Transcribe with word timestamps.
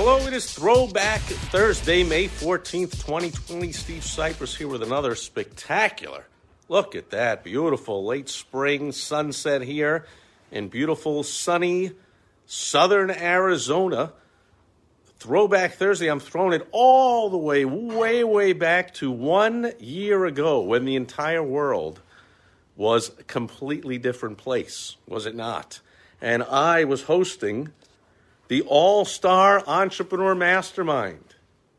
Hello, 0.00 0.24
it 0.28 0.32
is 0.32 0.52
Throwback 0.52 1.22
Thursday, 1.22 2.04
May 2.04 2.28
14th, 2.28 3.04
2020. 3.04 3.72
Steve 3.72 4.02
Sipress 4.02 4.56
here 4.56 4.68
with 4.68 4.84
another 4.84 5.16
spectacular. 5.16 6.24
Look 6.68 6.94
at 6.94 7.10
that. 7.10 7.42
Beautiful 7.42 8.04
late 8.04 8.28
spring 8.28 8.92
sunset 8.92 9.62
here 9.62 10.06
in 10.52 10.68
beautiful 10.68 11.24
sunny 11.24 11.90
southern 12.46 13.10
Arizona. 13.10 14.12
Throwback 15.18 15.74
Thursday, 15.74 16.06
I'm 16.06 16.20
throwing 16.20 16.52
it 16.52 16.68
all 16.70 17.28
the 17.28 17.36
way, 17.36 17.64
way, 17.64 18.22
way 18.22 18.52
back 18.52 18.94
to 18.94 19.10
one 19.10 19.72
year 19.80 20.26
ago 20.26 20.60
when 20.60 20.84
the 20.84 20.94
entire 20.94 21.42
world 21.42 22.00
was 22.76 23.08
a 23.18 23.24
completely 23.24 23.98
different 23.98 24.38
place, 24.38 24.94
was 25.08 25.26
it 25.26 25.34
not? 25.34 25.80
And 26.20 26.44
I 26.44 26.84
was 26.84 27.02
hosting 27.02 27.72
the 28.48 28.62
All 28.62 29.04
Star 29.04 29.62
Entrepreneur 29.66 30.34
Mastermind. 30.34 31.34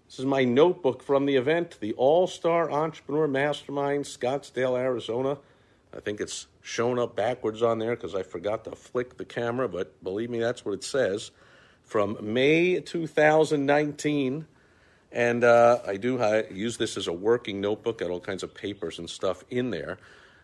This 0.07 0.19
is 0.19 0.25
my 0.25 0.43
notebook 0.43 1.03
from 1.03 1.25
the 1.25 1.35
event, 1.35 1.77
the 1.79 1.93
All 1.93 2.27
Star 2.27 2.71
Entrepreneur 2.71 3.27
Mastermind, 3.27 4.05
Scottsdale, 4.05 4.79
Arizona. 4.79 5.39
I 5.95 5.99
think 5.99 6.21
it's 6.21 6.45
shown 6.61 6.99
up 6.99 7.15
backwards 7.15 7.63
on 7.63 7.79
there 7.79 7.95
because 7.95 8.13
I 8.13 8.21
forgot 8.21 8.63
to 8.65 8.71
flick 8.71 9.17
the 9.17 9.25
camera, 9.25 9.67
but 9.67 10.01
believe 10.03 10.29
me, 10.29 10.39
that's 10.39 10.63
what 10.63 10.75
it 10.75 10.83
says. 10.83 11.31
From 11.83 12.17
May 12.21 12.79
2019. 12.79 14.45
And 15.11 15.43
uh, 15.43 15.79
I 15.87 15.97
do 15.97 16.21
I 16.21 16.43
use 16.51 16.77
this 16.77 16.95
as 16.95 17.07
a 17.07 17.13
working 17.13 17.61
notebook, 17.61 17.97
got 17.97 18.11
all 18.11 18.19
kinds 18.19 18.43
of 18.43 18.53
papers 18.53 18.99
and 18.99 19.09
stuff 19.09 19.43
in 19.49 19.71
there. 19.71 19.97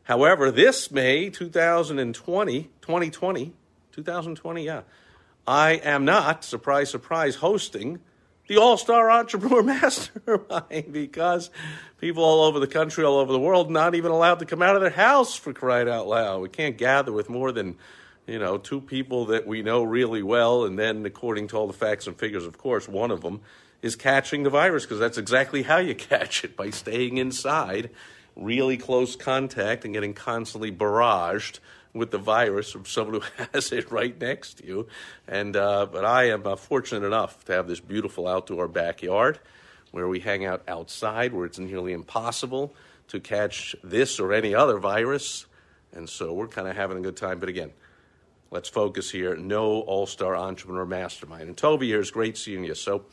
However, 0.06 0.50
this 0.50 0.90
May 0.90 1.30
2020, 1.30 2.64
2020, 2.82 3.54
2020, 3.92 4.66
yeah, 4.66 4.82
I 5.48 5.74
am 5.74 6.06
not, 6.06 6.44
surprise, 6.44 6.90
surprise, 6.90 7.36
hosting 7.36 8.00
the 8.48 8.58
All 8.58 8.78
Star 8.78 9.12
Entrepreneur 9.12 9.62
Mastermind 9.64 10.92
because 10.92 11.52
people 12.00 12.24
all 12.24 12.44
over 12.46 12.60
the 12.60 12.68
country, 12.68 13.04
all 13.04 13.20
over 13.20 13.32
the 13.32 13.40
world, 13.40 13.70
not 13.70 13.94
even 13.94 14.12
allowed 14.12 14.40
to 14.40 14.46
come 14.46 14.62
out 14.62 14.76
of 14.76 14.82
their 14.82 14.90
house 14.90 15.36
for 15.36 15.54
crying 15.54 15.88
out 15.88 16.08
loud. 16.08 16.42
We 16.42 16.50
can't 16.50 16.78
gather 16.78 17.12
with 17.12 17.30
more 17.30 17.52
than, 17.52 17.76
you 18.26 18.40
know, 18.40 18.58
two 18.58 18.82
people 18.82 19.26
that 19.28 19.46
we 19.46 19.62
know 19.62 19.84
really 19.84 20.24
well. 20.24 20.66
And 20.66 20.80
then, 20.80 21.06
according 21.06 21.50
to 21.50 21.58
all 21.58 21.68
the 21.68 21.74
facts 21.74 22.08
and 22.08 22.18
figures, 22.18 22.46
of 22.46 22.58
course, 22.58 22.88
one 22.88 23.12
of 23.12 23.22
them 23.22 23.42
is 23.84 23.96
catching 23.96 24.42
the 24.42 24.50
virus 24.50 24.84
because 24.84 25.00
that's 25.00 25.20
exactly 25.20 25.62
how 25.62 25.78
you 25.78 25.94
catch 25.96 26.44
it 26.44 26.56
by 26.56 26.72
staying 26.72 27.18
inside, 27.18 27.92
really 28.36 28.78
close 28.78 29.16
contact, 29.16 29.86
and 29.86 29.94
getting 29.94 30.16
constantly 30.16 30.72
barraged 30.72 31.60
with 31.96 32.12
the 32.12 32.18
virus 32.18 32.72
from 32.72 32.86
someone 32.86 33.22
who 33.22 33.44
has 33.54 33.72
it 33.72 33.90
right 33.90 34.20
next 34.20 34.60
to 34.60 34.66
you. 34.66 34.88
And 35.28 35.56
uh, 35.56 35.88
but 35.88 36.06
I 36.06 36.26
am 36.26 36.46
uh, 36.46 36.56
fortunate 36.58 37.08
enough 37.08 37.44
to 37.46 37.54
have 37.54 37.68
this 37.68 37.80
beautiful 37.80 38.28
outdoor 38.28 38.68
backyard 38.68 39.40
where 39.92 40.08
we 40.08 40.20
hang 40.20 40.46
out 40.46 40.62
outside, 40.68 41.34
where 41.34 41.46
it's 41.46 41.58
nearly 41.58 41.94
impossible 41.94 42.76
to 43.08 43.20
catch 43.20 43.76
this 43.84 44.20
or 44.20 44.34
any 44.34 44.54
other 44.54 44.78
virus. 44.78 45.46
And 45.94 46.10
so 46.10 46.34
we're 46.34 46.50
kind 46.50 46.68
of 46.68 46.76
having 46.76 46.98
a 46.98 47.02
good 47.02 47.16
time. 47.16 47.40
But 47.40 47.48
again, 47.48 47.72
let's 48.52 48.68
focus 48.68 49.10
here. 49.10 49.38
No 49.38 49.80
All 49.82 50.06
Star 50.06 50.36
Entrepreneur 50.36 50.86
Mastermind. 50.86 51.44
And 51.44 51.56
Toby 51.58 51.88
here 51.88 52.02
is 52.02 52.12
great 52.12 52.38
seeing 52.38 52.64
you. 52.64 52.76
So. 52.76 53.06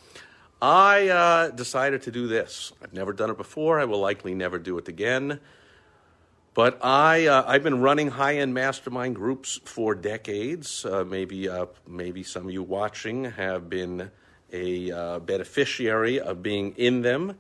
I 0.65 1.09
uh, 1.09 1.49
decided 1.49 2.03
to 2.03 2.13
do 2.13 2.29
this. 2.29 2.73
I've 2.81 2.93
never 2.93 3.13
done 3.13 3.31
it 3.31 3.37
before. 3.37 3.81
I 3.81 3.85
will 3.85 3.99
likely 3.99 4.33
never 4.33 4.61
do 4.61 4.79
it 4.79 4.87
again. 4.87 5.41
But 6.55 6.85
I, 6.85 7.27
uh, 7.29 7.45
I've 7.47 7.63
been 7.63 7.81
running 7.81 8.09
high-end 8.09 8.53
mastermind 8.53 9.17
groups 9.17 9.59
for 9.65 9.95
decades. 9.95 10.85
Uh, 10.85 11.03
maybe, 11.03 11.49
uh, 11.49 11.67
maybe 11.87 12.23
some 12.23 12.45
of 12.45 12.53
you 12.53 12.63
watching 12.63 13.25
have 13.25 13.71
been 13.71 14.11
a 14.53 14.91
uh, 14.91 15.19
beneficiary 15.21 16.21
of 16.21 16.43
being 16.43 16.75
in 16.77 17.01
them. 17.01 17.39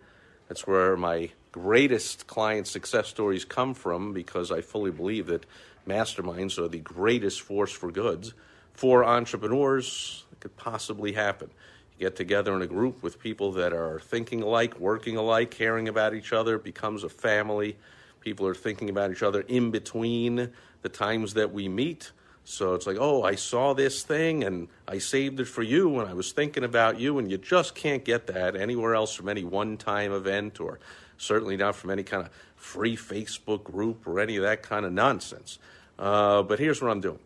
That's 0.48 0.66
where 0.66 0.96
my 0.96 1.28
greatest 1.52 2.26
client 2.26 2.66
success 2.66 3.08
stories 3.08 3.44
come 3.44 3.74
from 3.74 4.14
because 4.14 4.50
I 4.50 4.62
fully 4.62 4.90
believe 4.90 5.26
that 5.26 5.44
masterminds 5.86 6.58
are 6.58 6.68
the 6.68 6.78
greatest 6.78 7.42
force 7.42 7.72
for 7.72 7.92
goods 7.92 8.32
for 8.72 9.04
entrepreneurs 9.04 10.24
that 10.30 10.40
could 10.40 10.56
possibly 10.56 11.12
happen. 11.12 11.50
You 11.98 12.06
get 12.06 12.16
together 12.16 12.56
in 12.56 12.62
a 12.62 12.66
group 12.66 13.02
with 13.02 13.20
people 13.20 13.52
that 13.52 13.74
are 13.74 14.00
thinking 14.00 14.40
alike, 14.40 14.80
working 14.80 15.18
alike, 15.18 15.50
caring 15.50 15.86
about 15.86 16.14
each 16.14 16.32
other, 16.32 16.56
becomes 16.56 17.04
a 17.04 17.10
family 17.10 17.76
People 18.22 18.46
are 18.46 18.54
thinking 18.54 18.88
about 18.88 19.10
each 19.10 19.22
other 19.22 19.42
in 19.42 19.70
between 19.70 20.50
the 20.82 20.88
times 20.88 21.34
that 21.34 21.52
we 21.52 21.68
meet. 21.68 22.12
So 22.44 22.74
it's 22.74 22.86
like, 22.86 22.96
oh, 22.98 23.22
I 23.22 23.34
saw 23.34 23.72
this 23.72 24.02
thing 24.02 24.44
and 24.44 24.68
I 24.88 24.98
saved 24.98 25.40
it 25.40 25.44
for 25.46 25.62
you 25.62 26.00
and 26.00 26.08
I 26.08 26.14
was 26.14 26.32
thinking 26.32 26.64
about 26.64 26.98
you, 26.98 27.18
and 27.18 27.30
you 27.30 27.38
just 27.38 27.74
can't 27.74 28.04
get 28.04 28.28
that 28.28 28.56
anywhere 28.56 28.94
else 28.94 29.14
from 29.14 29.28
any 29.28 29.44
one 29.44 29.76
time 29.76 30.12
event 30.12 30.60
or 30.60 30.78
certainly 31.18 31.56
not 31.56 31.76
from 31.76 31.90
any 31.90 32.02
kind 32.02 32.24
of 32.24 32.30
free 32.56 32.96
Facebook 32.96 33.64
group 33.64 34.06
or 34.06 34.20
any 34.20 34.36
of 34.36 34.42
that 34.42 34.62
kind 34.62 34.86
of 34.86 34.92
nonsense. 34.92 35.58
Uh, 35.98 36.42
but 36.42 36.58
here's 36.58 36.80
what 36.80 36.90
I'm 36.90 37.00
doing. 37.00 37.20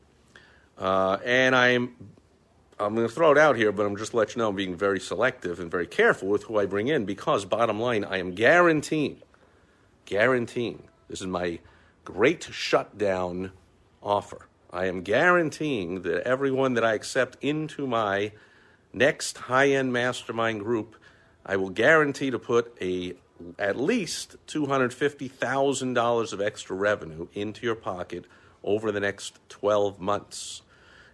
Uh, 0.78 1.18
and 1.24 1.54
I'm 1.54 1.94
I'm 2.78 2.94
going 2.94 3.08
to 3.08 3.12
throw 3.12 3.32
it 3.32 3.38
out 3.38 3.56
here, 3.56 3.72
but 3.72 3.86
I'm 3.86 3.96
just 3.96 4.12
let 4.12 4.34
you 4.34 4.42
know 4.42 4.50
I'm 4.50 4.56
being 4.56 4.76
very 4.76 5.00
selective 5.00 5.60
and 5.60 5.70
very 5.70 5.86
careful 5.86 6.28
with 6.28 6.42
who 6.44 6.58
I 6.58 6.66
bring 6.66 6.88
in 6.88 7.06
because, 7.06 7.46
bottom 7.46 7.80
line, 7.80 8.04
I 8.04 8.18
am 8.18 8.32
guaranteeing 8.32 9.22
guaranteeing 10.06 10.84
this 11.08 11.20
is 11.20 11.26
my 11.26 11.60
great 12.04 12.44
shutdown 12.44 13.52
offer. 14.02 14.48
I 14.70 14.86
am 14.86 15.02
guaranteeing 15.02 16.02
that 16.02 16.26
everyone 16.26 16.74
that 16.74 16.84
I 16.84 16.94
accept 16.94 17.36
into 17.42 17.86
my 17.86 18.32
next 18.92 19.38
high 19.38 19.70
end 19.70 19.92
mastermind 19.92 20.60
group, 20.60 20.96
I 21.44 21.56
will 21.56 21.70
guarantee 21.70 22.30
to 22.30 22.38
put 22.38 22.76
a 22.80 23.14
at 23.58 23.76
least 23.76 24.36
$250,000 24.46 26.32
of 26.32 26.40
extra 26.40 26.74
revenue 26.74 27.28
into 27.34 27.66
your 27.66 27.74
pocket 27.74 28.24
over 28.64 28.90
the 28.90 29.00
next 29.00 29.38
12 29.48 30.00
months. 30.00 30.62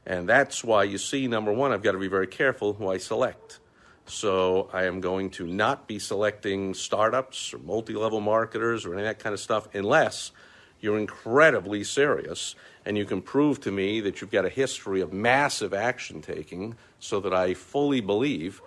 And 0.06 0.28
that's 0.28 0.64
why 0.64 0.84
you 0.84 0.98
see, 0.98 1.26
number 1.26 1.52
one, 1.52 1.72
I've 1.72 1.82
got 1.82 1.92
to 1.92 1.98
be 1.98 2.08
very 2.08 2.26
careful 2.26 2.74
who 2.74 2.88
I 2.88 2.98
select. 2.98 3.58
So 4.06 4.68
I 4.72 4.84
am 4.84 5.00
going 5.00 5.30
to 5.30 5.46
not 5.46 5.86
be 5.86 5.98
selecting 5.98 6.74
startups 6.74 7.54
or 7.54 7.58
multi 7.58 7.94
level 7.94 8.20
marketers 8.20 8.84
or 8.84 8.94
any 8.94 9.02
of 9.02 9.08
that 9.08 9.18
kind 9.18 9.32
of 9.32 9.40
stuff 9.40 9.68
unless 9.74 10.32
you're 10.80 10.98
incredibly 10.98 11.84
serious 11.84 12.54
and 12.84 12.98
you 12.98 13.04
can 13.04 13.22
prove 13.22 13.60
to 13.60 13.70
me 13.70 14.00
that 14.00 14.20
you've 14.20 14.32
got 14.32 14.44
a 14.44 14.48
history 14.48 15.00
of 15.00 15.12
massive 15.12 15.72
action 15.72 16.20
taking 16.20 16.74
so 16.98 17.20
that 17.20 17.32
I 17.32 17.54
fully 17.54 18.00
believe 18.00 18.60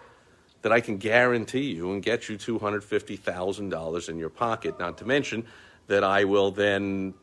that 0.62 0.72
I 0.72 0.79
can 0.79 0.97
guarantee 0.97 1.73
you 1.73 1.91
and 1.91 2.02
get 2.02 2.29
you 2.29 2.38
$250,000 2.38 4.09
in 4.09 4.17
your 4.17 4.29
pocket. 4.29 4.79
Not 4.79 4.97
to 5.00 5.06
mention 5.06 5.46
that 5.88 6.03
I 6.03 6.23
will 6.23 6.52
then 6.52 7.13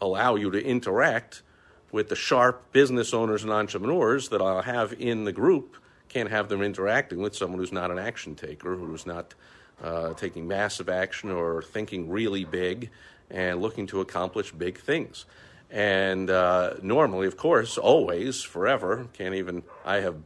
allow 0.00 0.36
you 0.36 0.50
to 0.52 0.64
interact 0.64 1.42
with 1.90 2.08
the 2.08 2.16
sharp 2.16 2.72
business 2.72 3.12
owners 3.12 3.42
and 3.42 3.52
entrepreneurs 3.52 4.28
that 4.28 4.40
I'll 4.40 4.62
have 4.62 4.92
in 4.92 5.24
the 5.24 5.32
group 5.32 5.76
can't 6.08 6.30
have 6.30 6.48
them 6.48 6.62
interacting 6.62 7.20
with 7.20 7.36
someone 7.36 7.58
who's 7.58 7.72
not 7.72 7.90
an 7.90 7.98
action 7.98 8.34
taker, 8.34 8.74
who's 8.74 9.06
not 9.06 9.34
uh, 9.82 10.14
taking 10.14 10.48
massive 10.48 10.88
action 10.88 11.30
or 11.30 11.62
thinking 11.62 12.10
really 12.10 12.44
big 12.44 12.90
and 13.30 13.60
looking 13.60 13.86
to 13.88 14.00
accomplish 14.00 14.52
big 14.52 14.78
things. 14.78 15.26
And 15.70 16.30
uh, 16.30 16.74
normally, 16.82 17.26
of 17.26 17.36
course, 17.36 17.76
always, 17.76 18.42
forever, 18.42 19.06
can't 19.12 19.34
even, 19.34 19.62
I 19.84 19.96
have 19.96 20.16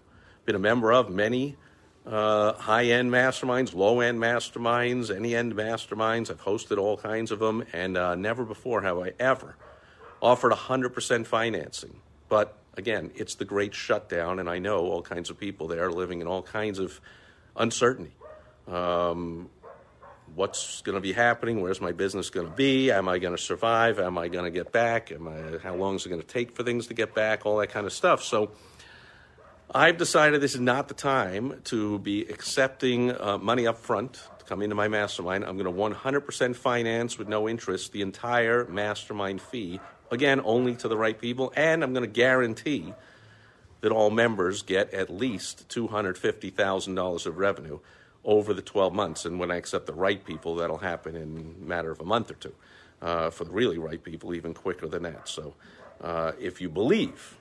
been 0.45 0.55
a 0.55 0.61
member 0.61 0.93
of 0.93 1.11
many 1.11 1.57
uh, 2.07 2.53
high 2.55 2.87
end 2.87 3.11
masterminds, 3.11 3.75
low 3.75 4.01
end 4.01 4.21
masterminds, 4.21 5.15
any 5.15 5.35
end 5.35 5.55
masterminds. 5.55 6.31
I've 6.31 6.43
hosted 6.43 6.79
all 6.79 6.97
kinds 6.97 7.31
of 7.31 7.39
them, 7.39 7.65
and 7.73 7.97
uh, 7.97 8.15
never 8.15 8.45
before 8.45 8.83
have 8.83 8.99
I 8.99 9.13
ever 9.19 9.57
offered 10.21 10.53
100% 10.53 11.27
financing. 11.27 12.01
But 12.29 12.57
again, 12.75 13.11
it's 13.15 13.35
the 13.35 13.45
great 13.45 13.75
shutdown, 13.75 14.39
and 14.39 14.49
I 14.49 14.59
know 14.59 14.79
all 14.79 15.03
kinds 15.03 15.31
of 15.31 15.39
people 15.39 15.69
there 15.69 15.85
are 15.85 15.93
living 15.93 16.21
in 16.21 16.27
all 16.27 16.43
kinds 16.43 16.79
of 16.79 17.01
uncertainty. 17.57 18.13
Um, 18.69 19.51
what's 20.35 20.81
going 20.83 20.95
to 20.95 21.01
be 21.01 21.13
happening? 21.13 21.61
Where's 21.61 21.81
my 21.81 21.93
business 21.93 22.31
going 22.31 22.47
to 22.47 22.53
be? 22.53 22.91
Am 22.91 23.09
I 23.09 23.19
going 23.19 23.37
to 23.37 23.43
survive? 23.43 23.99
Am 23.99 24.17
I 24.17 24.29
going 24.29 24.45
to 24.45 24.51
get 24.51 24.73
back? 24.73 25.13
Am 25.13 25.29
I, 25.29 25.59
how 25.63 25.75
long 25.75 25.97
is 25.97 26.07
it 26.07 26.09
going 26.09 26.21
to 26.21 26.27
take 26.27 26.53
for 26.53 26.63
things 26.63 26.87
to 26.87 26.95
get 26.95 27.15
back? 27.15 27.45
All 27.45 27.59
that 27.59 27.69
kind 27.69 27.87
of 27.87 27.93
stuff. 27.93 28.23
So 28.23 28.53
I've 29.75 29.99
decided 29.99 30.41
this 30.41 30.55
is 30.55 30.61
not 30.61 30.89
the 30.89 30.95
time 30.95 31.61
to 31.65 31.99
be 31.99 32.23
accepting 32.23 33.11
uh, 33.11 33.39
money 33.39 33.67
up 33.67 33.79
front 33.79 34.15
to 34.39 34.45
come 34.45 34.63
into 34.63 34.75
my 34.75 34.89
mastermind. 34.89 35.45
I'm 35.45 35.57
going 35.57 35.93
to 35.93 35.99
100% 35.99 36.57
finance 36.57 37.19
with 37.19 37.29
no 37.29 37.49
interest 37.49 37.93
the 37.93 38.03
entire 38.03 38.65
mastermind 38.67 39.41
fee, 39.41 39.81
again, 40.13 40.41
only 40.45 40.77
to 40.77 40.89
the 40.89 40.97
right 40.97 41.19
people, 41.19 41.53
and 41.57 41.83
I'm 41.83 41.93
going 41.93 42.05
to 42.05 42.13
guarantee 42.13 42.95
that 43.81 43.91
all 43.91 44.11
members 44.11 44.63
get 44.63 44.95
at 44.95 45.11
least 45.11 45.69
$250,000 45.69 47.27
of 47.27 47.39
revenue 47.39 47.81
over 48.25 48.55
the 48.55 48.63
12 48.63 48.95
months. 48.95 49.25
And 49.25 49.41
when 49.41 49.51
I 49.51 49.57
accept 49.57 49.87
the 49.87 49.95
right 49.95 50.25
people, 50.25 50.55
that'll 50.57 50.79
happen 50.79 51.17
in 51.17 51.57
a 51.61 51.67
matter 51.67 51.91
of 51.91 52.01
a 52.01 52.05
month 52.05 52.31
or 52.31 52.35
two. 52.35 52.55
Uh, 53.03 53.31
for 53.31 53.43
the 53.43 53.51
really 53.51 53.79
right 53.79 54.01
people, 54.05 54.33
even 54.33 54.55
quicker 54.55 54.87
than 54.87 55.03
that. 55.03 55.29
So 55.29 55.55
uh, 56.01 56.33
if 56.39 56.61
you 56.61 56.69
believe 56.69 57.37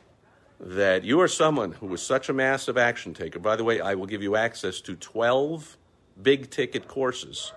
that 0.60 1.04
you 1.04 1.22
are 1.22 1.28
someone 1.28 1.74
who 1.74 1.94
is 1.94 2.02
such 2.02 2.30
a 2.30 2.34
massive 2.34 2.80
action 2.80 3.14
taker, 3.14 3.38
by 3.38 3.56
the 3.56 3.64
way, 3.64 3.80
I 3.80 3.94
will 3.94 4.08
give 4.08 4.24
you 4.24 4.36
access 4.36 4.82
to 4.82 4.96
12 4.96 5.78
big 6.20 6.50
ticket 6.50 6.88
courses 6.88 7.52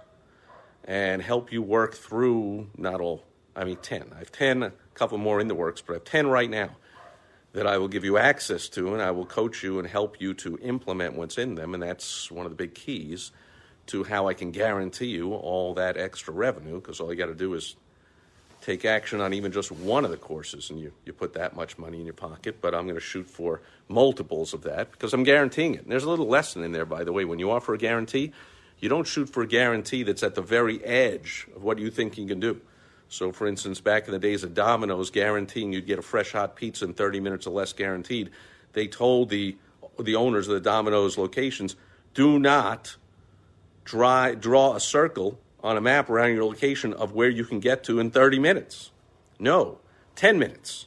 and 0.84 1.22
help 1.22 1.50
you 1.50 1.62
work 1.62 1.94
through 1.94 2.68
not 2.76 3.00
all, 3.00 3.24
I 3.56 3.64
mean 3.64 3.76
10. 3.76 4.12
I 4.14 4.18
have 4.18 4.30
10, 4.30 4.70
couple 4.94 5.18
more 5.18 5.40
in 5.40 5.48
the 5.48 5.54
works, 5.54 5.80
but 5.80 5.92
I 5.92 5.96
have 5.96 6.04
10 6.04 6.26
right 6.28 6.50
now 6.50 6.70
that 7.52 7.66
I 7.66 7.78
will 7.78 7.88
give 7.88 8.04
you 8.04 8.18
access 8.18 8.68
to, 8.70 8.94
and 8.94 9.02
I 9.02 9.12
will 9.12 9.26
coach 9.26 9.62
you 9.62 9.78
and 9.78 9.86
help 9.86 10.20
you 10.20 10.34
to 10.34 10.58
implement 10.58 11.14
what's 11.14 11.38
in 11.38 11.54
them. 11.54 11.72
And 11.72 11.82
that's 11.82 12.30
one 12.30 12.46
of 12.46 12.50
the 12.50 12.56
big 12.56 12.74
keys 12.74 13.30
to 13.86 14.02
how 14.04 14.28
I 14.28 14.34
can 14.34 14.50
guarantee 14.50 15.06
you 15.06 15.34
all 15.34 15.74
that 15.74 15.96
extra 15.96 16.34
revenue, 16.34 16.80
because 16.80 17.00
all 17.00 17.12
you 17.12 17.18
got 17.18 17.26
to 17.26 17.34
do 17.34 17.54
is 17.54 17.76
take 18.60 18.84
action 18.84 19.20
on 19.20 19.34
even 19.34 19.52
just 19.52 19.70
one 19.70 20.04
of 20.04 20.10
the 20.10 20.16
courses, 20.16 20.70
and 20.70 20.80
you, 20.80 20.92
you 21.04 21.12
put 21.12 21.34
that 21.34 21.54
much 21.54 21.78
money 21.78 22.00
in 22.00 22.06
your 22.06 22.14
pocket. 22.14 22.60
But 22.60 22.74
I'm 22.74 22.84
going 22.84 22.94
to 22.94 23.00
shoot 23.00 23.28
for 23.28 23.60
multiples 23.88 24.54
of 24.54 24.62
that 24.62 24.90
because 24.90 25.12
I'm 25.12 25.22
guaranteeing 25.22 25.74
it. 25.74 25.82
And 25.82 25.92
there's 25.92 26.04
a 26.04 26.10
little 26.10 26.28
lesson 26.28 26.64
in 26.64 26.72
there, 26.72 26.86
by 26.86 27.04
the 27.04 27.12
way. 27.12 27.24
When 27.24 27.38
you 27.38 27.50
offer 27.50 27.74
a 27.74 27.78
guarantee, 27.78 28.32
you 28.80 28.88
don't 28.88 29.06
shoot 29.06 29.28
for 29.28 29.42
a 29.42 29.46
guarantee 29.46 30.02
that's 30.02 30.22
at 30.22 30.34
the 30.34 30.42
very 30.42 30.82
edge 30.84 31.46
of 31.54 31.62
what 31.62 31.78
you 31.78 31.90
think 31.90 32.18
you 32.18 32.26
can 32.26 32.40
do. 32.40 32.60
So, 33.08 33.32
for 33.32 33.46
instance, 33.46 33.80
back 33.80 34.06
in 34.06 34.12
the 34.12 34.18
days 34.18 34.42
of 34.42 34.54
Domino's 34.54 35.10
guaranteeing 35.10 35.72
you'd 35.72 35.86
get 35.86 35.98
a 35.98 36.02
fresh 36.02 36.32
hot 36.32 36.56
pizza 36.56 36.84
in 36.84 36.94
30 36.94 37.20
minutes 37.20 37.46
or 37.46 37.50
less 37.50 37.72
guaranteed, 37.72 38.30
they 38.72 38.88
told 38.88 39.30
the, 39.30 39.56
the 39.98 40.16
owners 40.16 40.48
of 40.48 40.54
the 40.54 40.60
Domino's 40.60 41.16
locations 41.16 41.76
do 42.14 42.38
not 42.38 42.96
dry, 43.84 44.34
draw 44.34 44.74
a 44.74 44.80
circle 44.80 45.38
on 45.62 45.76
a 45.76 45.80
map 45.80 46.10
around 46.10 46.34
your 46.34 46.44
location 46.44 46.92
of 46.92 47.12
where 47.12 47.28
you 47.28 47.44
can 47.44 47.60
get 47.60 47.84
to 47.84 47.98
in 47.98 48.10
30 48.10 48.38
minutes. 48.38 48.90
No, 49.38 49.78
10 50.16 50.38
minutes. 50.38 50.86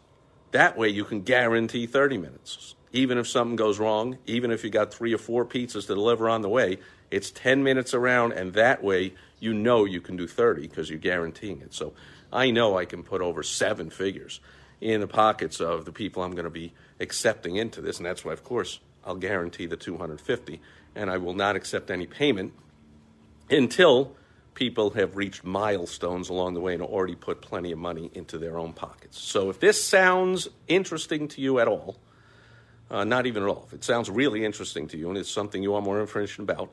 That 0.52 0.78
way 0.78 0.90
you 0.90 1.04
can 1.04 1.22
guarantee 1.22 1.88
30 1.88 2.18
minutes. 2.18 2.76
Even 2.94 3.18
if 3.18 3.28
something 3.28 3.56
goes 3.56 3.80
wrong, 3.80 4.18
even 4.26 4.50
if 4.50 4.64
you 4.64 4.70
got 4.70 4.94
three 4.94 5.14
or 5.14 5.18
four 5.18 5.46
pizzas 5.46 5.88
to 5.88 5.96
deliver 5.96 6.30
on 6.30 6.42
the 6.42 6.50
way, 6.50 6.80
it's 7.12 7.32
10 7.32 7.64
minutes 7.64 7.94
around, 7.94 8.34
and 8.34 8.54
that 8.54 8.84
way 8.84 9.14
you 9.40 9.54
know 9.54 9.86
you 9.86 10.02
can 10.02 10.16
do 10.16 10.28
30 10.28 10.68
because 10.68 10.90
you're 10.90 11.00
guaranteeing 11.00 11.62
it. 11.62 11.74
So 11.74 11.94
I 12.32 12.52
know 12.52 12.78
I 12.78 12.86
can 12.86 13.04
put 13.04 13.22
over 13.22 13.44
seven 13.44 13.90
figures 13.90 14.40
in 14.82 15.02
the 15.02 15.08
pockets 15.08 15.60
of 15.60 15.86
the 15.86 15.92
people 15.92 16.24
I'm 16.24 16.32
going 16.32 16.46
to 16.46 16.50
be 16.50 16.74
accepting 17.00 17.56
into 17.56 17.82
this, 17.82 17.98
and 17.98 18.06
that's 18.06 18.24
why, 18.24 18.34
of 18.34 18.44
course, 18.44 18.80
I'll 19.06 19.16
guarantee 19.16 19.66
the 19.66 19.78
250, 19.78 20.62
and 20.96 21.10
I 21.10 21.18
will 21.18 21.34
not 21.34 21.56
accept 21.56 21.90
any 21.90 22.06
payment 22.06 22.54
until 23.50 24.16
people 24.54 24.90
have 24.92 25.16
reached 25.16 25.44
milestones 25.44 26.30
along 26.30 26.56
the 26.56 26.60
way 26.60 26.74
and 26.74 26.82
already 26.82 27.16
put 27.16 27.42
plenty 27.42 27.72
of 27.72 27.78
money 27.78 28.10
into 28.14 28.38
their 28.38 28.58
own 28.58 28.74
pockets. 28.74 29.20
So 29.20 29.50
if 29.50 29.60
this 29.60 29.84
sounds 29.84 30.48
interesting 30.68 31.28
to 31.30 31.42
you 31.42 31.60
at 31.60 31.68
all, 31.68 31.98
uh, 32.90 33.04
not 33.04 33.28
even 33.28 33.44
at 33.44 33.50
all, 33.50 33.66
if 33.68 33.74
it 33.74 33.84
sounds 33.84 34.10
really 34.10 34.44
interesting 34.44 34.88
to 34.88 34.98
you 34.98 35.10
and 35.10 35.18
it's 35.18 35.30
something 35.30 35.62
you 35.62 35.72
want 35.72 35.86
more 35.86 36.02
information 36.02 36.44
about, 36.44 36.72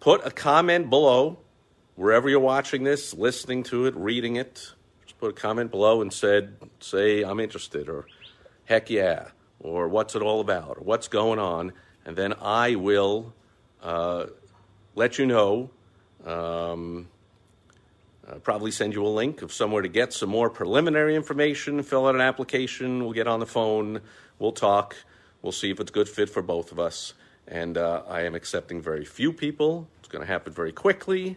put 0.00 0.26
a 0.26 0.30
comment 0.30 0.90
below 0.90 1.38
wherever 1.96 2.28
you're 2.28 2.40
watching 2.40 2.84
this, 2.84 3.14
listening 3.14 3.62
to 3.64 3.86
it, 3.86 3.94
reading 3.96 4.36
it. 4.36 4.72
Just 5.04 5.18
put 5.18 5.30
a 5.30 5.32
comment 5.32 5.70
below 5.70 6.02
and 6.02 6.12
said, 6.12 6.56
say, 6.80 7.22
I'm 7.22 7.40
interested, 7.40 7.88
or 7.88 8.06
heck 8.64 8.90
yeah, 8.90 9.28
or 9.60 9.88
what's 9.88 10.14
it 10.14 10.22
all 10.22 10.40
about, 10.40 10.78
or 10.78 10.82
what's 10.84 11.08
going 11.08 11.38
on, 11.38 11.72
and 12.04 12.16
then 12.16 12.34
I 12.40 12.74
will 12.74 13.34
uh, 13.82 14.26
let 14.94 15.18
you 15.18 15.26
know. 15.26 15.70
Um, 16.24 17.08
uh, 18.26 18.36
probably 18.36 18.70
send 18.70 18.94
you 18.94 19.04
a 19.04 19.08
link 19.08 19.42
of 19.42 19.52
somewhere 19.52 19.82
to 19.82 19.88
get 19.88 20.12
some 20.14 20.30
more 20.30 20.48
preliminary 20.48 21.14
information, 21.14 21.82
fill 21.82 22.06
out 22.06 22.14
an 22.14 22.22
application, 22.22 23.04
we'll 23.04 23.12
get 23.12 23.28
on 23.28 23.38
the 23.38 23.46
phone, 23.46 24.00
we'll 24.38 24.52
talk, 24.52 24.96
we'll 25.42 25.52
see 25.52 25.70
if 25.70 25.78
it's 25.78 25.90
a 25.90 25.92
good 25.92 26.08
fit 26.08 26.30
for 26.30 26.40
both 26.40 26.72
of 26.72 26.78
us. 26.78 27.12
And 27.46 27.76
uh, 27.76 28.02
I 28.08 28.22
am 28.22 28.34
accepting 28.34 28.80
very 28.80 29.04
few 29.04 29.30
people. 29.30 29.88
It's 29.98 30.08
going 30.08 30.22
to 30.22 30.26
happen 30.26 30.54
very 30.54 30.72
quickly. 30.72 31.36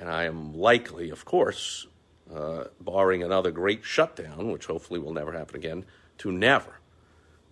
And 0.00 0.08
I 0.08 0.24
am 0.24 0.54
likely, 0.54 1.10
of 1.10 1.26
course, 1.26 1.86
uh, 2.34 2.64
barring 2.80 3.22
another 3.22 3.50
great 3.50 3.84
shutdown, 3.84 4.50
which 4.50 4.64
hopefully 4.64 4.98
will 4.98 5.12
never 5.12 5.32
happen 5.32 5.56
again, 5.56 5.84
to 6.18 6.32
never 6.32 6.80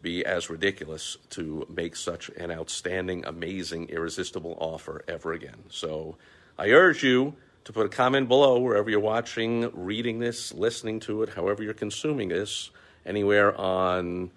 be 0.00 0.24
as 0.24 0.48
ridiculous 0.48 1.18
to 1.30 1.66
make 1.68 1.94
such 1.94 2.30
an 2.30 2.50
outstanding, 2.50 3.24
amazing, 3.26 3.90
irresistible 3.90 4.56
offer 4.60 5.04
ever 5.06 5.32
again. 5.32 5.64
So 5.68 6.16
I 6.58 6.70
urge 6.70 7.02
you 7.02 7.34
to 7.64 7.72
put 7.72 7.84
a 7.84 7.90
comment 7.90 8.28
below 8.28 8.58
wherever 8.60 8.88
you're 8.88 9.00
watching, 9.00 9.70
reading 9.74 10.18
this, 10.18 10.54
listening 10.54 11.00
to 11.00 11.22
it, 11.24 11.30
however 11.30 11.62
you're 11.62 11.74
consuming 11.74 12.28
this, 12.28 12.70
anywhere 13.04 13.54
on 13.60 14.30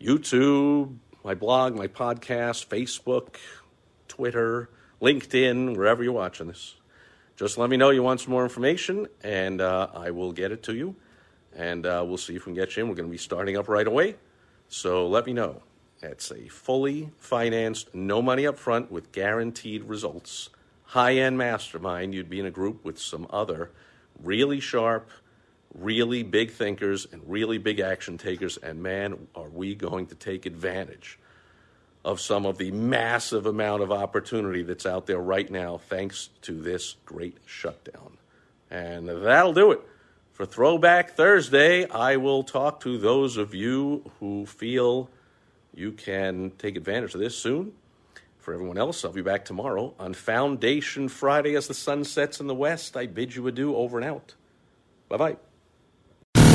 YouTube, 0.00 0.96
my 1.22 1.34
blog, 1.34 1.76
my 1.76 1.86
podcast, 1.86 2.66
Facebook, 2.66 3.36
Twitter, 4.08 4.70
LinkedIn, 5.00 5.76
wherever 5.76 6.02
you're 6.02 6.12
watching 6.12 6.48
this. 6.48 6.74
Just 7.36 7.58
let 7.58 7.68
me 7.68 7.76
know 7.76 7.90
you 7.90 8.02
want 8.02 8.20
some 8.20 8.30
more 8.30 8.44
information, 8.44 9.08
and 9.24 9.60
uh, 9.60 9.88
I 9.92 10.12
will 10.12 10.30
get 10.30 10.52
it 10.52 10.62
to 10.64 10.74
you. 10.74 10.94
And 11.56 11.84
uh, 11.84 12.04
we'll 12.06 12.16
see 12.16 12.36
if 12.36 12.46
we 12.46 12.52
can 12.52 12.54
get 12.54 12.76
you 12.76 12.84
in. 12.84 12.88
We're 12.88 12.94
going 12.94 13.08
to 13.08 13.12
be 13.12 13.18
starting 13.18 13.56
up 13.56 13.68
right 13.68 13.86
away. 13.86 14.16
So 14.68 15.08
let 15.08 15.26
me 15.26 15.32
know. 15.32 15.62
It's 16.00 16.30
a 16.30 16.48
fully 16.48 17.10
financed, 17.18 17.94
no 17.94 18.22
money 18.22 18.46
up 18.46 18.58
front 18.58 18.90
with 18.90 19.10
guaranteed 19.10 19.84
results, 19.84 20.50
high 20.84 21.14
end 21.14 21.38
mastermind. 21.38 22.14
You'd 22.14 22.30
be 22.30 22.40
in 22.40 22.46
a 22.46 22.50
group 22.50 22.84
with 22.84 22.98
some 22.98 23.26
other 23.30 23.70
really 24.22 24.60
sharp, 24.60 25.10
really 25.74 26.22
big 26.22 26.52
thinkers 26.52 27.06
and 27.10 27.22
really 27.26 27.58
big 27.58 27.80
action 27.80 28.16
takers. 28.16 28.58
And 28.58 28.82
man, 28.82 29.26
are 29.34 29.48
we 29.48 29.74
going 29.74 30.06
to 30.06 30.14
take 30.14 30.46
advantage 30.46 31.18
of 32.04 32.20
some 32.20 32.44
of 32.44 32.58
the 32.58 32.70
massive 32.70 33.46
amount 33.46 33.82
of 33.82 33.90
opportunity 33.90 34.62
that's 34.62 34.84
out 34.84 35.06
there 35.06 35.18
right 35.18 35.50
now 35.50 35.78
thanks 35.78 36.28
to 36.42 36.60
this 36.60 36.96
great 37.06 37.38
shutdown. 37.46 38.18
And 38.70 39.08
that'll 39.08 39.54
do 39.54 39.72
it. 39.72 39.80
For 40.32 40.44
Throwback 40.44 41.12
Thursday, 41.12 41.88
I 41.88 42.16
will 42.16 42.42
talk 42.42 42.80
to 42.80 42.98
those 42.98 43.36
of 43.36 43.54
you 43.54 44.10
who 44.18 44.46
feel 44.46 45.08
you 45.72 45.92
can 45.92 46.50
take 46.58 46.76
advantage 46.76 47.14
of 47.14 47.20
this 47.20 47.38
soon. 47.38 47.72
For 48.38 48.52
everyone 48.52 48.76
else, 48.76 49.04
I'll 49.04 49.12
be 49.12 49.22
back 49.22 49.44
tomorrow 49.44 49.94
on 49.98 50.12
Foundation 50.12 51.08
Friday 51.08 51.54
as 51.54 51.68
the 51.68 51.74
sun 51.74 52.04
sets 52.04 52.40
in 52.40 52.46
the 52.46 52.54
west. 52.54 52.96
I 52.96 53.06
bid 53.06 53.34
you 53.34 53.46
adieu 53.46 53.74
over 53.74 53.98
and 53.98 54.06
out. 54.06 54.34
Bye 55.08 55.16
bye. 55.16 55.36